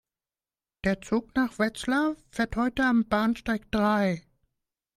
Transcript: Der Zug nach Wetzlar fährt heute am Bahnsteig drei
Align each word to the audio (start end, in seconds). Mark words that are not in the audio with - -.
Der 0.83 0.99
Zug 1.01 1.35
nach 1.35 1.59
Wetzlar 1.59 2.15
fährt 2.31 2.55
heute 2.55 2.83
am 2.85 3.05
Bahnsteig 3.07 3.71
drei 3.71 4.25